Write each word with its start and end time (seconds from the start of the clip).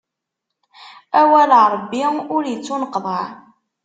Awal 1.19 1.51
n 1.61 1.65
Ṛebbi 1.73 2.03
ur 2.35 2.43
ittuneqḍaɛ. 2.53 3.25